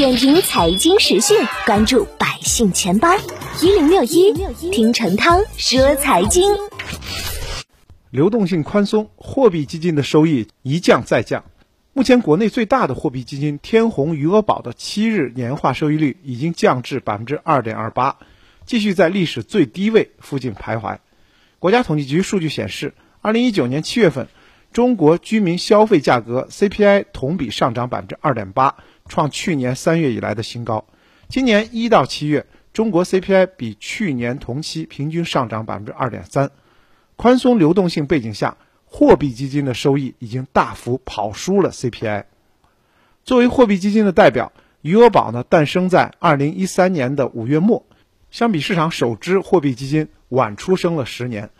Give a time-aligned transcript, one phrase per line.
[0.00, 3.14] 点评财经时讯，关注百姓钱包
[3.60, 4.32] 一零六一，
[4.72, 6.50] 听陈涛说财经。
[8.08, 11.44] 流动性宽松，货币基金的收益一降再降。
[11.92, 18.16] 目前，国内最大的货币基金天弘余额宝的七日年化收益率已经降至百分之二点二八，
[18.64, 20.96] 继续在历史最低位附近徘徊。
[21.58, 24.28] 国家统计局数据显示，二零一九年七月份，
[24.72, 28.76] 中国居民消费价格 CPI 同比上涨百分之二点八。
[29.08, 30.84] 创去年三月以来的新高。
[31.28, 36.52] 今年一到七月，中国 CPI 比去年同期平均上涨百分之二点三。
[37.16, 42.26] 宽松流动性背景下，货币基金的收益已经大幅跑输了 CPI。
[43.24, 44.52] 作为货币基金的代表，
[44.82, 47.84] 余额宝呢诞生在二零一三年的五月末，
[48.30, 51.50] 相比市场首支货币基金晚出生了十年，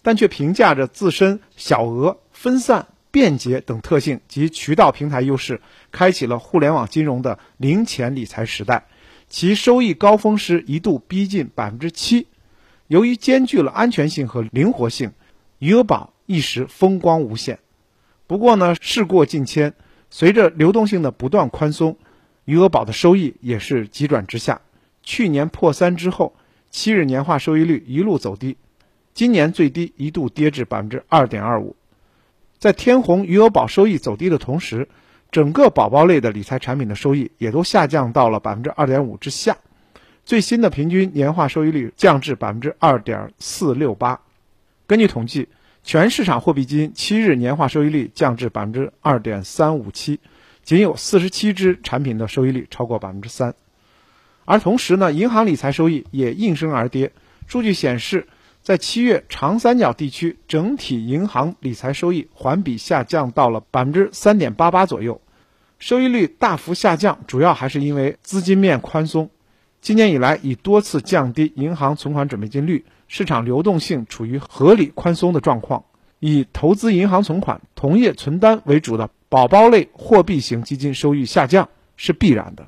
[0.00, 2.88] 但却评价着自身小额分散。
[3.10, 5.60] 便捷等特性及渠道平台优势，
[5.92, 8.88] 开启了互联网金融的零钱理财时代。
[9.28, 12.26] 其收益高峰时一度逼近百分之七。
[12.88, 15.12] 由于兼具了安全性和灵活性，
[15.60, 17.60] 余额宝一时风光无限。
[18.26, 19.74] 不过呢，事过境迁，
[20.10, 21.96] 随着流动性的不断宽松，
[22.46, 24.60] 余额宝的收益也是急转直下。
[25.04, 26.34] 去年破三之后，
[26.72, 28.56] 七日年化收益率一路走低，
[29.12, 31.76] 今年最低一度跌至百分之二点二五。
[32.64, 34.88] 在天弘余额宝收益走低的同时，
[35.30, 39.58] 整个宝宝类的理财产品的收益也都下降到了百分之二点五之下，
[40.24, 44.18] 最新的平均年化收益率降至百分之二点四六八。
[44.86, 45.50] 根据统计，
[45.82, 50.18] 全市场货币基金七日年化收益率降至百分之二点三五七，
[50.62, 53.54] 仅有四十七只产品的收益率超过百分之三。
[54.46, 57.12] 而同时呢，银行理财收益也应声而跌。
[57.46, 58.26] 数据显示。
[58.64, 65.20] 在七月，长三角地区整体银行理财收益环比下降到了百分之三点八八左右，
[65.78, 69.28] 收益率大幅下降，主要还是因为资金面宽松。
[69.82, 75.84] 今年以来，已多次降低银行存款准备金率，市场流动性处于合理宽松的状况。
[76.18, 82.66] 以投资银行存款、同业存单为主的宝宝类货币型基金收益下降是必然的。